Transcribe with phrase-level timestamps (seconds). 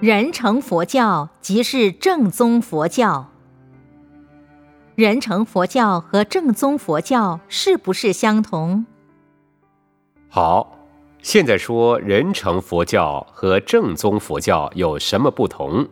[0.00, 3.30] 人成佛教即是正宗佛教。
[4.94, 8.86] 人成佛教和正宗佛教是不是相同？
[10.30, 10.74] 好，
[11.20, 15.86] 现在说人成佛教和正宗佛教有什么不同？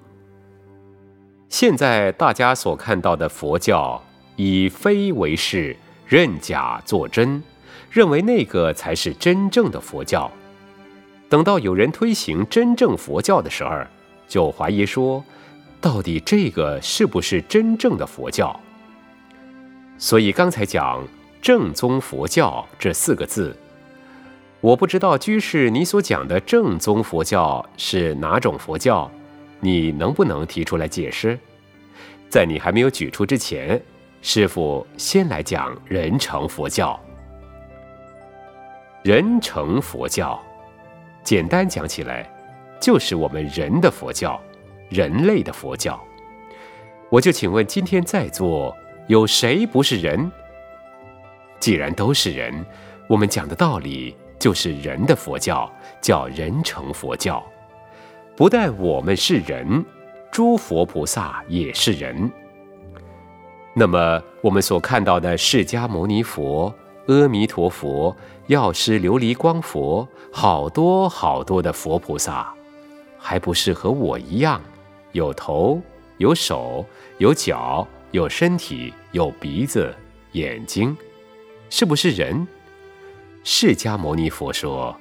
[1.50, 4.02] 现在大家所看到的佛教，
[4.36, 7.43] 以非为是，认假作真，
[7.90, 10.30] 认为那个才是真正的佛教。
[11.29, 13.71] 等到有人推行真正佛教的时候，
[14.29, 15.25] 就怀疑说，
[15.81, 18.55] 到底这个是不是真正的佛教？
[19.96, 21.03] 所以刚才讲
[21.43, 23.57] “正宗佛教”这四个字，
[24.61, 29.11] 我不知道居士你所讲的正宗佛教是哪种佛教，
[29.61, 31.39] 你能不能提出来解释？
[32.28, 33.81] 在你还没有举出之前，
[34.20, 37.00] 师傅先来讲人成佛教。
[39.03, 40.39] 人成佛教，
[41.25, 42.31] 简单讲起来。
[42.81, 44.41] 就是我们人的佛教，
[44.89, 46.00] 人类的佛教。
[47.11, 50.30] 我就请问，今天在座有谁不是人？
[51.58, 52.64] 既然都是人，
[53.08, 57.44] 我们讲的道理就是人的佛教，叫人成佛教。
[58.36, 59.84] 不但我们是人，
[60.30, 62.30] 诸佛菩萨也是人。
[63.74, 66.72] 那么，我们所看到的释迦牟尼佛、
[67.06, 68.14] 阿弥陀佛、
[68.47, 72.55] 药师琉璃光佛，好多好多的佛菩萨。
[73.28, 74.58] 还不是和我一样，
[75.12, 75.82] 有头、
[76.16, 76.82] 有手、
[77.18, 79.94] 有脚、有身体、有鼻子、
[80.32, 80.96] 眼睛，
[81.68, 82.48] 是不是人？
[83.44, 84.98] 释迦牟尼佛说：“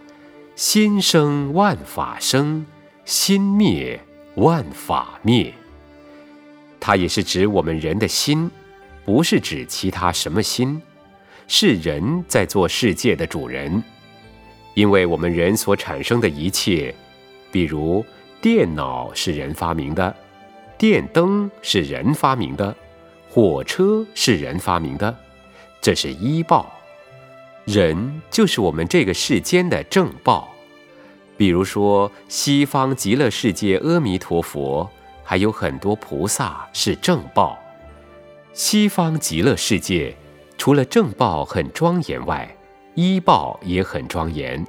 [0.58, 2.66] 心生万法生，
[3.06, 3.98] 心灭
[4.36, 5.54] 万法灭。”
[6.82, 8.52] 它也是指我们人的心，
[9.06, 10.82] 不是指其他什么心，
[11.48, 13.82] 是人在做世界的主人，
[14.74, 16.94] 因为我们人所产生的一切。
[17.50, 18.06] 比如，
[18.40, 20.16] 电脑是人发明的，
[20.78, 22.76] 电灯是人发明的，
[23.30, 25.16] 火车是人发明的，
[25.82, 26.72] 这是医报。
[27.66, 30.48] 人就是我们这个世间的正报。
[31.36, 34.88] 比如说，西方极乐世界阿弥陀佛，
[35.24, 37.58] 还有很多菩萨是正报。
[38.54, 40.16] 西方极乐世界
[40.60, 42.56] 除了正报很庄严外，
[42.94, 44.64] 医报也很庄严。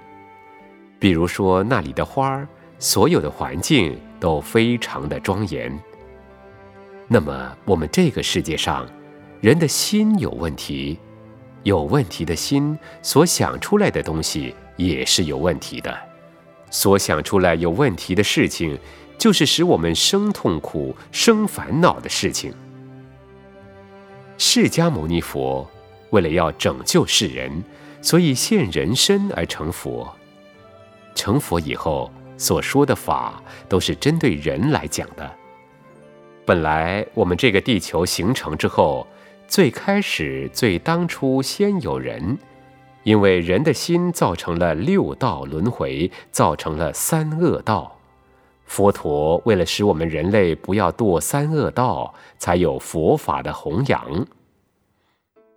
[0.99, 2.49] 比如说，那里的花儿。
[2.79, 5.77] 所有的环境都非常的庄严。
[7.09, 8.87] 那么，我们这个世界上，
[9.41, 10.99] 人的心有问题，
[11.63, 15.99] 有问题的心所想出来的东西也是有问题的。
[16.71, 18.79] 所想出来有问题的事情，
[19.17, 22.53] 就是使我们生痛苦、生烦恼的事情。
[24.37, 25.69] 释迦牟尼佛
[26.11, 27.65] 为了要拯救世人，
[28.03, 30.15] 所以现人身而成佛。
[31.15, 32.13] 成佛以后。
[32.39, 35.31] 所说的法都是针对人来讲的。
[36.47, 39.07] 本来我们这个地球形成之后，
[39.47, 42.39] 最开始最当初先有人，
[43.03, 47.97] 因为人的心造成了六道轮回，造成了三恶道。
[48.65, 54.27] 佛陀为了使我们人类不要堕三恶道，才有佛法的弘扬。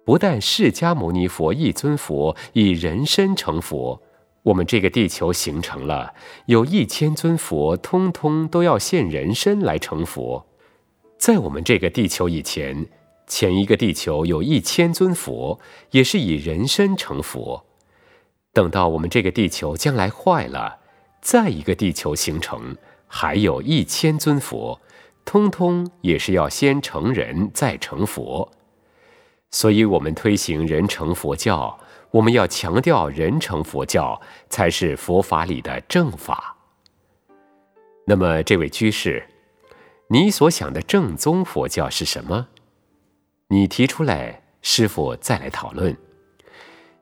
[0.03, 4.02] 不但释迦牟尼佛一尊佛以人身成佛。
[4.44, 6.13] 我们这个地球形成了，
[6.47, 10.47] 有一千尊佛，通通都要现人身来成佛。
[11.18, 12.88] 在我们这个地球以前，
[13.28, 15.59] 前一个地球有一千尊佛，
[15.91, 17.66] 也是以人身成佛。
[18.52, 20.79] 等到我们这个地球将来坏了，
[21.22, 22.75] 再一个地球形成，
[23.08, 24.81] 还有一千尊佛，
[25.23, 28.52] 通通也是要先成人再成佛。
[29.51, 31.78] 所以，我们推行人成佛教。
[32.12, 34.19] 我们要强调人成佛教
[34.50, 36.57] 才是佛法里的正法。
[38.06, 39.25] 那么，这位居士，
[40.09, 42.47] 你所想的正宗佛教是什么？
[43.47, 45.95] 你提出来，师傅再来讨论。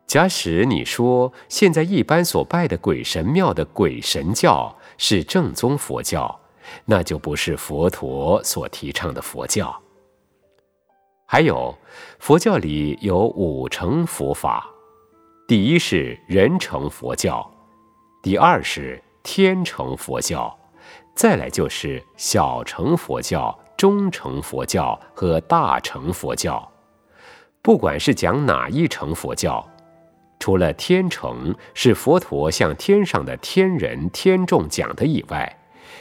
[0.05, 6.39] 假使你说现在一般所拜的鬼神庙的鬼神教是正宗佛教，
[6.85, 9.81] 那就不是佛陀所提倡的佛教。
[11.31, 11.77] 还有，
[12.17, 14.67] 佛教里有五成佛法。
[15.47, 17.47] 第一是人成佛教，
[18.23, 20.57] 第二是天成佛教，
[21.13, 26.67] 再来就是小乘佛教、中乘佛教和大乘佛教。
[27.61, 29.63] 不管是讲哪一乘佛教，
[30.39, 35.59] 除了天成是佛陀向天上的天人天众讲的以外，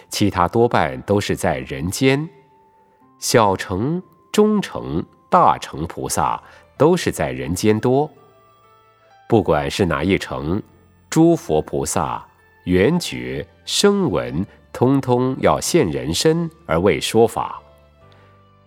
[0.09, 2.27] 其他多半都是在人间。
[3.19, 4.03] 小乘、
[4.33, 6.43] 中乘、大乘菩萨
[6.77, 8.11] 都是在人间多。
[9.29, 10.63] 不管是哪一层，
[11.11, 12.27] 诸佛菩萨、
[12.65, 17.61] 缘觉、声闻，通通要现人身而为说法。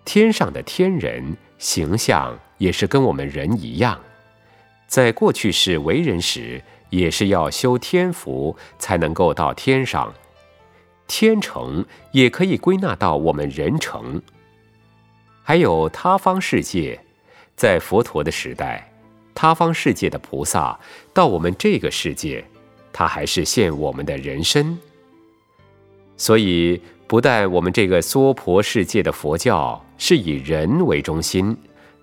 [0.05, 3.99] 天上的天人形象也是跟我们人一样，
[4.87, 10.13] 在过去世为人时，也是要修天福才能够到天上。
[11.07, 14.21] 天成也可以归纳到我们人成。
[15.43, 16.99] 还有他方世界，
[17.55, 18.91] 在佛陀的时代，
[19.33, 20.79] 他方世界的菩萨
[21.13, 22.45] 到我们这个世界，
[22.93, 24.77] 他还是现我们的人身。
[26.17, 26.81] 所以。
[27.11, 31.57] 不但我们这个娑婆世界的佛教是以人为中心，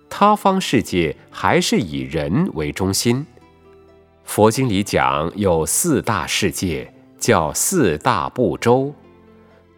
[0.07, 3.25] 他方世界还是以人为中心。
[4.23, 8.93] 佛经里讲有四大世界，叫四大部洲：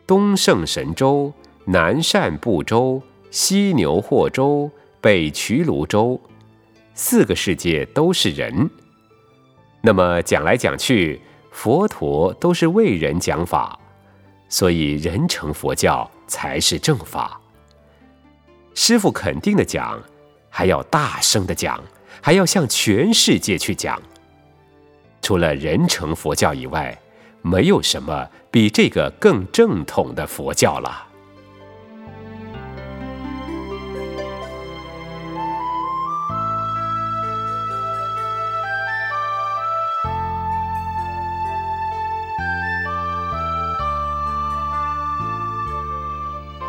[0.05, 1.31] 东胜神州、
[1.63, 4.69] 南赡部洲、西牛货洲、
[4.99, 6.19] 北衢卢州，
[6.93, 8.69] 四个世界都是人。
[9.81, 13.79] 那么讲来讲去，佛陀都是为人讲法。
[14.49, 17.39] 所以，人成佛教才是正法。
[18.73, 19.97] 师傅肯定的讲，
[20.49, 21.81] 还要大声的讲，
[22.21, 24.01] 还要向全世界去讲。
[25.21, 26.99] 除了人成佛教以外，
[27.41, 31.07] 没有什么比这个更正统的佛教了。